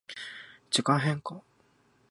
[0.71, 1.43] 時間変化